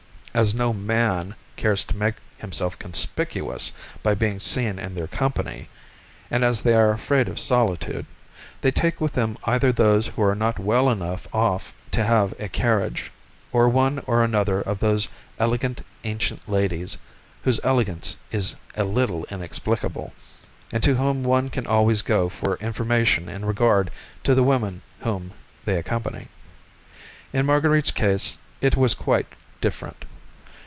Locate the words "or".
13.51-13.67, 14.07-14.23